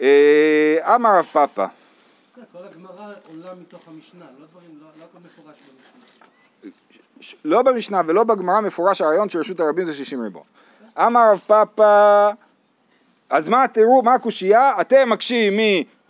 [0.00, 1.66] אה, אמר רב פאפא
[2.52, 7.34] כל הגמרא עולה מתוך המשנה, לא דברים, לא, לא הכל מפורש במשנה.
[7.44, 10.44] לא במשנה ולא בגמרא מפורש הרעיון שרשות הרבים זה 60 ריבו.
[10.98, 12.30] אמר רב פאפא,
[13.30, 14.72] אז מה תראו, מה הקושייה?
[14.80, 15.58] אתם מקשים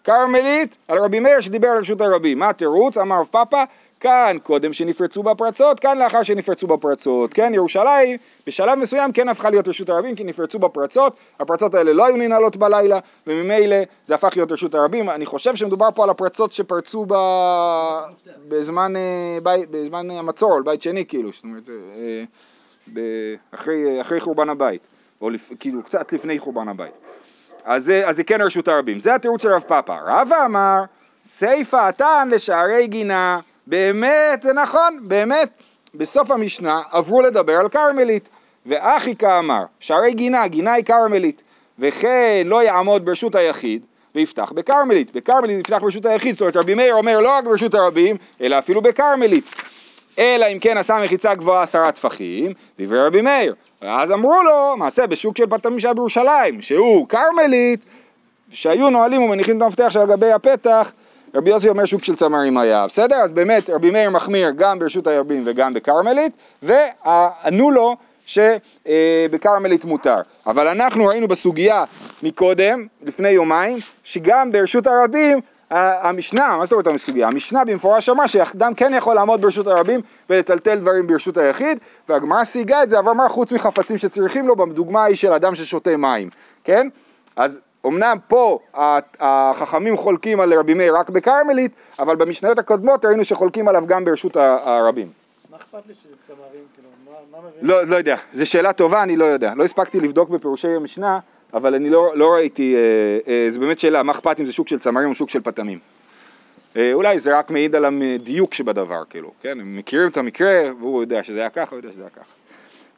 [0.02, 2.38] מכרמלית על רבי מאיר שדיבר על רשות הרבים.
[2.38, 2.98] מה התירוץ?
[2.98, 3.64] אמר רב פאפא,
[4.00, 9.68] כאן קודם שנפרצו בפרצות, כאן לאחר שנפרצו בפרצות, כן, ירושלים בשלב מסוים כן הפכה להיות
[9.68, 14.52] רשות הרבים כי נפרצו בפרצות, הפרצות האלה לא היו ננעלות בלילה וממילא זה הפך להיות
[14.52, 17.14] רשות הרבים, אני חושב שמדובר פה על הפרצות שפרצו ב...
[18.48, 19.66] בזמן, אה, בי...
[19.70, 22.24] בזמן המצור, על בית שני כאילו, זאת אומרת, אה,
[22.92, 23.00] ב...
[23.50, 24.82] אחרי, אחרי חורבן הבית,
[25.20, 25.52] או לפ...
[25.60, 26.92] כאילו קצת לפני חורבן הבית,
[27.68, 30.82] אז, זה כן רשות הרבים, זה התירוץ של רב פאפא, רבא אמר
[31.24, 35.50] סיפא התן לשערי גינה באמת, זה נכון, באמת.
[35.94, 38.28] בסוף המשנה עברו לדבר על כרמלית,
[38.66, 41.42] ואחיקה אמר, שערי גינה, גינה היא כרמלית,
[41.78, 43.82] וכן לא יעמוד ברשות היחיד,
[44.14, 45.16] ויפתח בכרמלית.
[45.16, 48.80] בכרמלית יפתח ברשות היחיד, זאת אומרת רבי מאיר אומר לא רק ברשות הרבים, אלא אפילו
[48.80, 49.54] בכרמלית.
[50.18, 53.54] אלא אם כן עשה מחיצה גבוהה עשרה טפחים, דברי רבי מאיר.
[53.82, 57.80] ואז אמרו לו, מעשה בשוק של פתמישה בירושלים, שהוא כרמלית,
[58.50, 60.92] שהיו נועלים ומניחים את המפתח שעל גבי הפתח,
[61.34, 63.16] רבי יוסי אומר שוק של צמרים היה, בסדר?
[63.16, 70.16] אז באמת רבי מאיר מחמיר גם ברשות הרבים וגם בכרמלית, וענו לו שבכרמלית מותר.
[70.46, 71.78] אבל אנחנו ראינו בסוגיה
[72.22, 77.26] מקודם, לפני יומיים, שגם ברשות הרבים המשנה, מה זאת אומרת הסוגיה?
[77.26, 80.00] המשנה במפורש אמרה שאדם כן יכול לעמוד ברשות הרבים
[80.30, 81.78] ולטלטל דברים ברשות היחיד,
[82.08, 85.96] והגמרא סייגה את זה, אבל אמרה חוץ מחפצים שצריכים לו, בדוגמה היא של אדם ששותה
[85.96, 86.28] מים,
[86.64, 86.88] כן?
[87.36, 88.58] אז אמנם פה
[89.20, 94.36] החכמים חולקים על רבי מאיר רק בכרמלית, אבל במשניות הקודמות ראינו שחולקים עליו גם ברשות
[94.36, 95.06] הרבים.
[95.50, 96.40] מה אכפת לי שזה צמרים?
[96.74, 96.88] כאילו,
[97.32, 97.70] מה מבין?
[97.70, 99.52] לא, לא יודע, זו שאלה טובה, אני לא יודע.
[99.56, 101.18] לא הספקתי לבדוק בפירושי המשנה,
[101.54, 104.68] אבל אני לא, לא ראיתי, אה, אה, זו באמת שאלה, מה אכפת אם זה שוק
[104.68, 105.78] של צמרים או שוק של פטמים?
[106.76, 109.60] אה, אולי זה רק מעיד על הדיוק שבדבר, כאילו, כן?
[109.60, 112.32] הם מכירים את המקרה, והוא יודע שזה היה ככה, הוא יודע שזה היה ככה.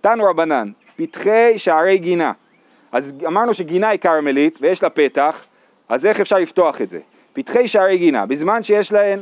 [0.01, 2.33] תנו רבנן, פתחי שערי גינה.
[2.93, 5.47] אז אמרנו שגינה היא כרמלית ויש לה פתח,
[5.89, 6.99] אז איך אפשר לפתוח את זה?
[7.33, 9.21] פתחי שערי גינה, בזמן שיש להן,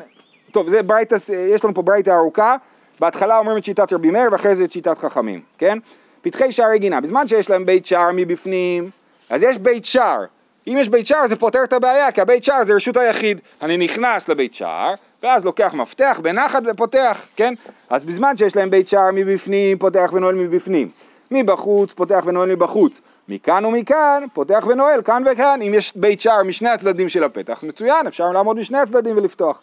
[0.50, 1.16] טוב, זה ברייטה,
[1.54, 2.56] יש לנו פה ברייטה ארוכה
[3.00, 5.78] בהתחלה אומרים את שיטת רבי מאיר ואחרי זה את שיטת חכמים, כן?
[6.22, 8.90] פתחי שערי גינה, בזמן שיש להם בית שער מבפנים,
[9.30, 10.24] אז יש בית שער.
[10.66, 13.38] אם יש בית שער זה פותר את הבעיה, כי הבית שער זה רשות היחיד.
[13.62, 17.54] אני נכנס לבית שער, ואז לוקח מפתח בנחת ופותח, כן?
[17.90, 20.88] אז בזמן שיש להם בית שער מבפנים, פותח ונועל מבפנים.
[21.30, 23.00] מבחוץ, פותח ונועל מבחוץ.
[23.28, 25.62] מכאן ומכאן, פותח ונועל, כאן וכאן.
[25.62, 29.60] אם יש בית שער משני הצדדים של הפתח, מצוין, אפשר לעמוד משני הצדדים ולפתוח.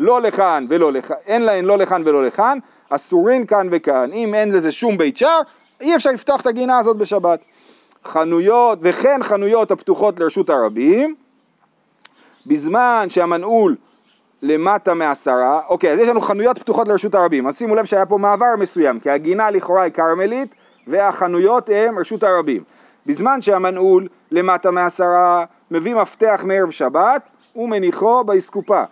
[0.00, 2.58] לא לכאן ולא לכאן, אין להן לא לכאן ולא לכאן,
[2.90, 4.12] אסורים כאן וכאן.
[4.12, 5.40] אם אין לזה שום בית שער,
[5.80, 7.40] אי אפשר לפתוח את הגינה הזאת בשבת.
[8.04, 11.14] חנויות, וכן חנויות הפתוחות לרשות הרבים,
[12.46, 13.76] בזמן שהמנעול
[14.42, 18.18] למטה מעשרה, אוקיי, אז יש לנו חנויות פתוחות לרשות הרבים, אז שימו לב שהיה פה
[18.18, 20.54] מעבר מסוים, כי הגינה לכאורה היא כרמלית,
[20.86, 22.62] והחנויות הם רשות הרבים.
[23.06, 28.82] בזמן שהמנעול למטה מעשרה מביא מפתח מערב שבת ומניחו באסקופה.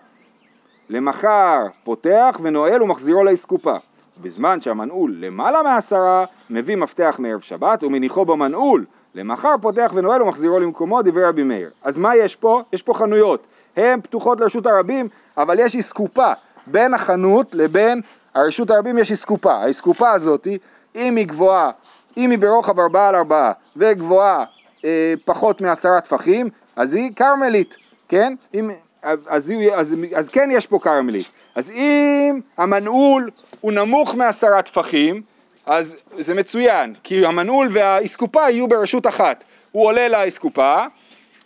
[0.89, 3.77] למחר פותח ונועל ומחזירו לאסקופה.
[4.23, 8.85] בזמן שהמנעול למעלה מעשרה מביא מפתח מערב שבת ומניחו במנעול.
[9.15, 11.71] למחר פותח ונועל ומחזירו למקומו דברי רבי מאיר.
[11.83, 12.63] אז מה יש פה?
[12.73, 13.47] יש פה חנויות.
[13.77, 16.33] הן פתוחות לרשות הרבים, אבל יש אסקופה.
[16.67, 18.01] בין החנות לבין
[18.35, 19.53] הרשות הרבים יש אסקופה.
[19.53, 20.47] האסקופה הזאת,
[20.95, 21.71] אם היא גבוהה,
[22.17, 24.45] אם היא ברוחב ארבעה על ארבעה וגבוהה
[24.85, 27.77] אה, פחות מעשרה טפחים, אז היא כרמלית,
[28.09, 28.35] כן?
[28.55, 28.71] אם,
[29.03, 31.31] אז, אז, אז, אז כן יש פה כרמלית.
[31.55, 35.23] אז אם המנעול הוא נמוך מעשרה טפחים,
[35.69, 39.45] אז זה מצוין, כי המנעול והאסקופה יהיו ברשות אחת.
[39.73, 40.85] הוא עולה לאסקופה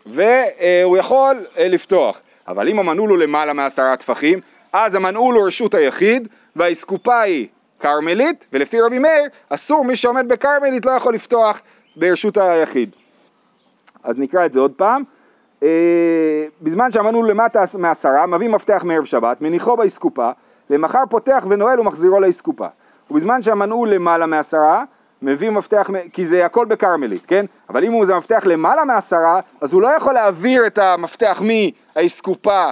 [0.07, 2.21] והוא יכול אה, לפתוח.
[2.49, 4.41] אבל אם המנעול הוא למעלה מעשרה טפחים,
[4.73, 7.47] אז המנעול הוא רשות היחיד והאסקופה היא
[7.81, 11.61] כרמלית, ולפי רבי מאיר אסור מי שעומד בכרמלית לא יכול לפתוח
[11.97, 12.91] ברשות היחיד.
[14.03, 15.03] אז נקרא את זה עוד פעם.
[15.63, 20.31] אה, בזמן שהמנעול למטה מעשרה, מביא מפתח מערב שבת, מניחו באסקופה,
[20.71, 22.67] למחר פותח ונועל ומחזירו לאסקופה.
[23.11, 24.85] ובזמן שהמנעול למעלה מעשרה,
[25.23, 27.47] מביא מפתח, כי זה הכל בכרמלית, כן?
[27.71, 31.43] אבל אם הוא זה מפתח למעלה מעשרה, אז הוא לא יכול להעביר את המפתח
[31.97, 32.71] מהאסקופה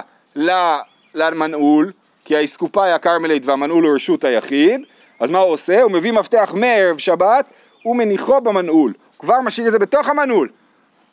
[1.15, 1.91] למנעול,
[2.25, 4.81] כי האסקופה היא הכרמלית והמנעול הוא רשות היחיד,
[5.19, 5.81] אז מה הוא עושה?
[5.81, 7.49] הוא מביא מפתח מערב שבת
[7.85, 10.49] ומניחו במנעול, כבר משאיר את זה בתוך המנעול.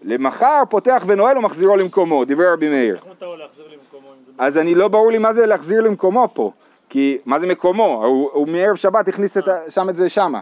[0.02, 2.94] למחר פותח ונועל ומחזירו למקומו, דברי רבי מאיר.
[2.96, 4.32] איך מותר להחזיר למקומו אם זה...
[4.38, 6.52] אז אני לא ברור לי מה זה להחזיר למקומו פה,
[6.88, 8.04] כי מה זה מקומו?
[8.04, 10.40] הוא, הוא מערב שבת הכניס את, ה- שם את זה שמה.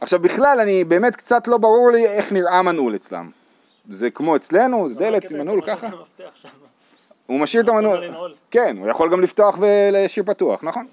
[0.00, 3.30] עכשיו בכלל אני באמת קצת לא ברור לי איך נראה מנעול אצלם.
[3.90, 5.86] זה כמו אצלנו, זה דלת עם מנעול ככה?
[7.26, 7.98] הוא משאיר את המנעול.
[8.50, 10.86] כן, הוא יכול גם לפתוח ולהשאיר פתוח, נכון?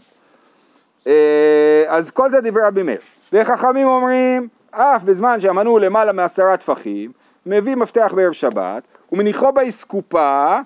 [1.07, 2.99] אה, אז כל זה דברי רבי מאיר.
[3.33, 7.11] וחכמים אומרים, אף בזמן שהמנעול למעלה מעשרה טפחים,
[7.45, 10.57] מביא מפתח בערב שבת, ומניחו באסקופה,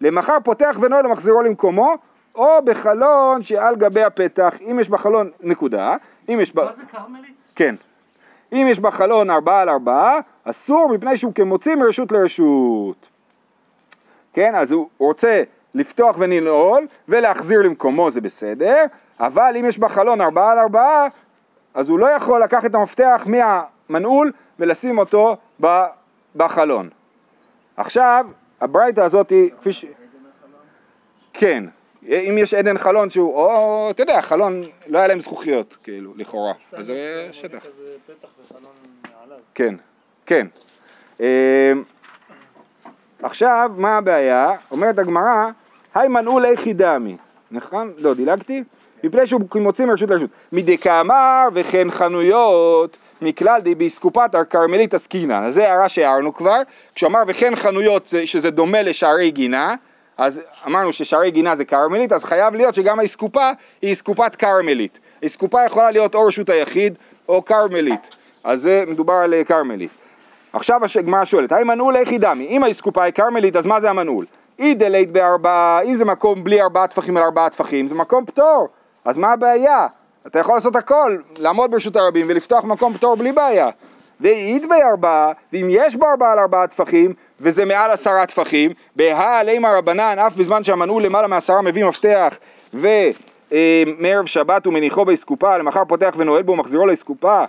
[0.00, 1.94] למחר פותח ונועל ומחזירו למקומו,
[2.34, 5.96] או בחלון שעל גבי הפתח, אם יש בחלון, נקודה,
[6.28, 6.60] אם יש ב...
[6.60, 7.34] מה זה כרמלית?
[7.54, 7.74] כן.
[8.52, 13.08] אם יש בחלון ארבעה על ארבעה, אסור מפני שהוא כמוציא מרשות לרשות.
[14.32, 15.42] כן, אז הוא רוצה
[15.74, 18.84] לפתוח ולנעול ולהחזיר למקומו זה בסדר,
[19.20, 21.06] אבל אם יש בחלון ארבעה על ארבעה,
[21.74, 25.36] אז הוא לא יכול לקחת את המפתח מהמנעול ולשים אותו
[26.36, 26.88] בחלון.
[27.76, 28.26] עכשיו,
[28.60, 29.84] הברייתא הזאת היא, כפי ש...
[31.32, 31.64] כן,
[32.08, 36.52] אם יש עדן חלון שהוא, או, אתה יודע, חלון, לא היה להם זכוכיות, כאילו, לכאורה,
[36.72, 37.66] אז זה שטח.
[39.54, 39.74] כן,
[40.26, 40.46] כן.
[41.20, 41.72] אה,
[43.22, 44.48] עכשיו, מה הבעיה?
[44.70, 45.46] אומרת הגמרא,
[45.94, 47.16] היי מנעול איכי דמי,
[47.50, 47.92] נכון?
[47.98, 48.62] לא, דילגתי?
[49.04, 50.30] מפני שהוא מוציא מרשות לרשות.
[50.52, 55.44] מדקאמר וכן חנויות מכלל די באסקופת הכרמלית עסקינן.
[55.44, 56.60] אז זה הערה שהערנו כבר.
[56.94, 59.74] כשאמר וכן חנויות זה- שזה דומה לשערי גינה,
[60.18, 63.50] אז אמרנו ששערי גינה זה כרמלית, אז חייב להיות שגם האסקופה
[63.82, 64.98] היא אסקופת כרמלית.
[65.24, 66.94] אסקופה יכולה להיות או רשות היחיד
[67.28, 68.16] או כרמלית.
[68.44, 69.90] אז זה מדובר על אה, כרמלית.
[70.52, 72.46] עכשיו הגמרא שואלת, האם מנעול איך דמי?
[72.46, 74.26] אם האסקופה היא כרמלית, אז מה זה המנעול?
[74.58, 78.68] אי דלית בארבעה, אם זה מקום בלי ארבעה טפחים על ארבעה טפחים, זה מקום פטור,
[79.04, 79.86] אז מה הבעיה?
[80.26, 83.68] אתה יכול לעשות הכל, לעמוד ברשות הרבים ולפתוח מקום פטור בלי בעיה.
[84.20, 89.78] ואית בארבעה, ואם יש בו ארבעה על ארבעה טפחים, וזה מעל עשרה טפחים, בהא עלימה
[89.78, 92.34] רבנן, אף בזמן שהמנעול למעלה מעשרה מביא מפתח,
[92.74, 97.44] ומערב שבת ומניחו באסקופה, למחר פותח ונועל בו ומחזירו לאסקופה,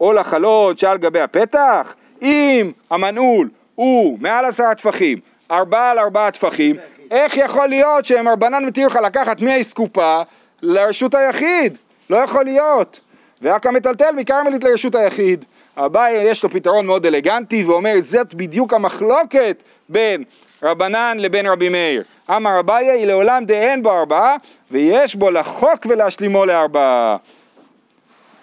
[0.00, 5.18] או לחלות שעל גבי הפתח, אם המנעול הוא מעל עשרה טפחים,
[5.50, 6.76] ארבעה על ארבעה טפחים,
[7.10, 10.22] איך יכול להיות שהם רבנן מתיר לך לקחת מהאסקופה
[10.62, 11.78] לרשות היחיד?
[12.10, 13.00] לא יכול להיות.
[13.42, 15.44] ורק המטלטל מכרמלית לרשות היחיד.
[15.76, 19.56] אביי יש לו פתרון מאוד אלגנטי ואומר זאת בדיוק המחלוקת
[19.88, 20.24] בין
[20.62, 22.02] רבנן לבין רבי מאיר.
[22.30, 24.36] אמר אביי היא לעולם דאין בו ארבעה
[24.70, 27.16] ויש בו לחוק ולהשלימו לארבעה.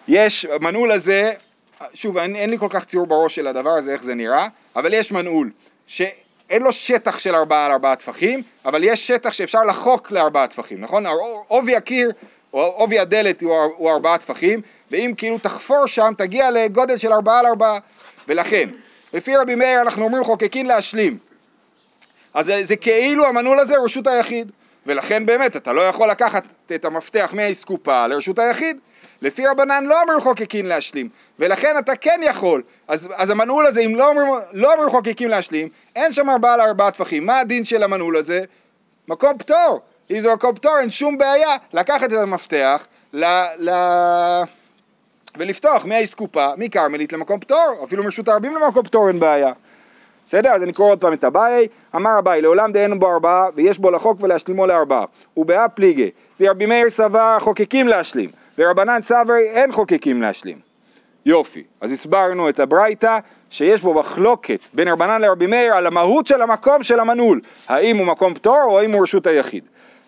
[0.08, 1.34] יש, המנעול הזה,
[1.94, 4.94] שוב אין, אין לי כל כך ציור בראש של הדבר הזה איך זה נראה, אבל
[4.94, 5.52] יש מנעול
[5.88, 10.82] שאין לו שטח של ארבעה על ארבעה טפחים, אבל יש שטח שאפשר לחוק לארבעה טפחים,
[10.82, 11.06] נכון?
[11.48, 12.12] עובי הקיר
[12.54, 17.40] או עובי הדלת הוא, הוא ארבעה טפחים, ואם כאילו תחפור שם תגיע לגודל של ארבעה
[17.40, 17.80] על ארבעה,
[18.28, 18.70] ולכן
[19.14, 21.18] לפי רבי מאיר אנחנו אומרים חוקקין להשלים.
[22.34, 24.52] אז זה, זה כאילו המנעול הזה רשות היחיד,
[24.86, 26.44] ולכן באמת אתה לא יכול לקחת
[26.76, 28.78] את המפתח מהאסקופה לרשות היחיד.
[29.22, 32.64] לפי רבנן לא אומרים חוקקין להשלים, ולכן אתה כן יכול.
[32.88, 36.62] אז, אז המנעול הזה, אם לא אומרים, לא אומרים חוקקין להשלים, אין שם ארבעה על
[36.62, 37.26] ארבעה טפחים.
[37.26, 38.44] מה הדין של המנעול הזה?
[39.08, 39.82] מקום פטור.
[40.12, 43.26] אם זה מקום פטור, אין שום בעיה לקחת את המפתח ל...
[43.60, 43.70] ל...
[45.38, 49.52] ולפתוח מהאסקופה, מכרמלית למקום פטור, אפילו מרשות הרבים למקום פטור אין בעיה.
[50.26, 50.50] בסדר?
[50.50, 53.92] אז אני קורא עוד פעם את אביי, אמר אביי, לעולם דהיינו בו ארבעה, ויש בו
[53.92, 55.06] לחוק ולהשלימו לארבעה.
[55.38, 60.60] ובאה פליגי, ורבי מאיר סבר חוקקים להשלים, ורבנן סברי אין חוקקים להשלים.
[61.26, 63.20] יופי, אז הסברנו את הברייתא
[63.50, 68.06] שיש בו מחלוקת בין רבנן לרבי מאיר על המהות של המקום של המנעול, האם הוא
[68.08, 69.64] מקום פטור או האם הוא רשות היחיד.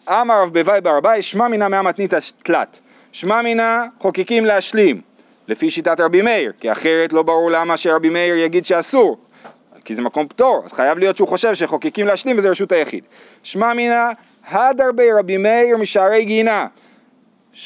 [0.10, 2.14] אמר רב בוואי ברביי, שמע מינה מהמתנית
[2.44, 2.80] תלת,
[3.12, 5.02] שמע מינה חוקקים להשלים,
[5.50, 9.18] לפי שיטת רבי מאיר, כי אחרת לא ברור למה שרבי מאיר יגיד שאסור,
[9.86, 13.04] כי זה מקום פטור, אז חייב להיות שהוא חושב שחוקקים להשלים וזה רשות היחיד.
[13.44, 14.12] שמע מינה
[14.48, 16.68] הדר בי רבי מאיר משערי גינה.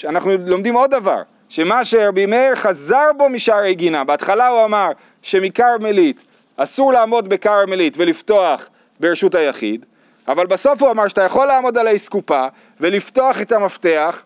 [0.06, 4.89] אנחנו לומדים עוד דבר, שמה שרבי מאיר חזר בו משערי גינה, בהתחלה הוא אמר
[5.22, 6.24] שמכרמלית
[6.58, 8.69] אסור לעמוד בכרמלית ולפתוח
[9.00, 9.86] ברשות היחיד,
[10.28, 12.48] אבל בסוף הוא אמר שאתה יכול לעמוד על האסקופה
[12.80, 14.24] ולפתוח את המפתח.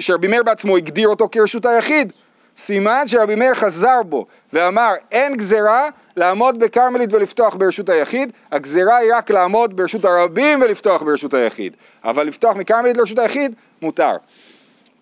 [0.00, 2.12] שרבי מאיר בעצמו הגדיר אותו כרשות היחיד.
[2.56, 9.12] סימן שרבי מאיר חזר בו ואמר אין גזרה לעמוד בכרמלית ולפתוח ברשות היחיד, הגזרה היא
[9.14, 14.16] רק לעמוד ברשות הרבים ולפתוח ברשות היחיד, אבל לפתוח מכרמלית לרשות היחיד מותר.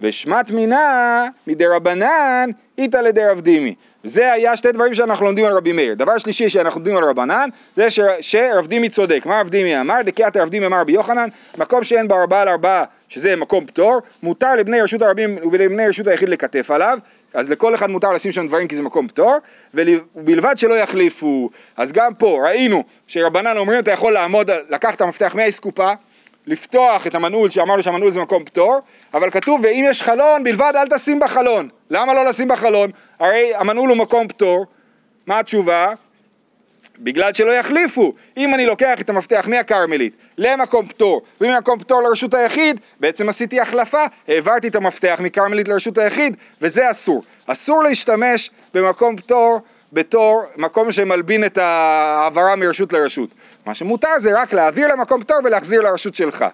[0.00, 3.74] ושמת מינה מדי רבנן איתא לדי רב דימי.
[4.04, 5.94] זה היה שתי דברים שאנחנו לומדים על רבי מאיר.
[5.94, 8.00] דבר שלישי שאנחנו לומדים על רבנן, זה ש...
[8.20, 9.22] שרב דימי צודק.
[9.26, 10.02] מה רב דימי אמר?
[10.04, 11.28] דקיית רב דימי אמר רבי יוחנן,
[11.58, 16.06] מקום שאין בו ארבעה על ארבעה, שזה מקום פטור, מותר לבני רשות הרבים ולבני רשות
[16.06, 16.98] היחיד לכתף עליו,
[17.34, 19.36] אז לכל אחד מותר לשים שם דברים כי זה מקום פטור,
[19.74, 21.50] ובלבד שלא יחליפו.
[21.76, 25.92] אז גם פה ראינו שרבנן אומרים אתה יכול לעמוד, לקחת את המפתח מהאסקופה,
[26.46, 28.80] לפתוח את המנעול שאמרנו שהמנעול זה מקום פטור,
[29.14, 31.68] אבל כתוב ואם יש חלון בלבד אל תשים בחלון.
[31.90, 32.90] למה לא לשים בחלון?
[33.18, 34.66] הרי המנעול הוא מקום פטור.
[35.26, 35.86] מה התשובה?
[36.98, 38.12] בגלל שלא יחליפו.
[38.36, 44.04] אם אני לוקח את המפתח מהכרמלית למקום פטור וממקום פטור לרשות היחיד, בעצם עשיתי החלפה,
[44.28, 47.22] העברתי את המפתח מכרמלית לרשות היחיד, וזה אסור.
[47.46, 49.60] אסור להשתמש במקום פטור
[49.92, 53.30] בתור מקום שמלבין את ההעברה מרשות לרשות.
[53.66, 56.44] מה שמותר זה רק להעביר למקום פטור ולהחזיר לרשות שלך.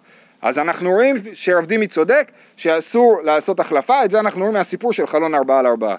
[0.42, 5.06] אז אנחנו רואים שרב דימי צודק, שאסור לעשות החלפה, את זה אנחנו רואים מהסיפור של
[5.06, 5.96] חלון ארבעה על ארבעה.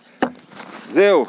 [0.89, 1.25] זהו.